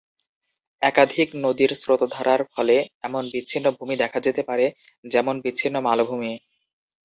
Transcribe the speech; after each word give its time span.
একাধিক 0.81 1.29
নদীর 1.43 1.71
স্রোত-ধারার 1.75 2.41
ফলে 2.53 2.75
এমন 3.03 3.23
বিচ্ছিন্ন 3.33 3.65
ভূমি 3.71 3.95
দেখা 3.97 4.19
যেতে 4.19 4.41
পারে 4.43 4.65
যেমন 5.05 5.35
বিচ্ছিন্ন 5.43 5.75
মালভূমি। 5.81 6.33